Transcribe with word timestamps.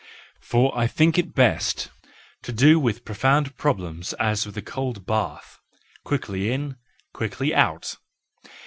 For 0.39 0.75
I 0.75 0.87
think 0.87 1.19
it 1.19 1.27
is 1.27 1.31
best 1.33 1.91
to 2.41 2.51
do 2.51 2.79
with 2.79 3.05
profound 3.05 3.55
problems 3.55 4.13
as 4.13 4.47
with 4.47 4.57
a 4.57 4.61
cold 4.63 5.05
bath—quickly 5.05 6.49
in, 6.51 6.77
quickly 7.13 7.53
out. 7.53 7.97